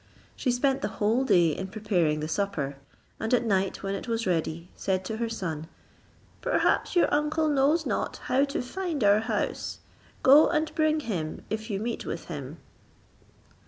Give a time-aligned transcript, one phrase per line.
[0.35, 2.77] She spent the whole day in preparing the supper;
[3.19, 5.67] and at night when it was ready, said to her son,
[6.41, 9.77] "Perhaps your uncle knows not how to find our house;
[10.23, 12.57] go and bring him if you meet with him."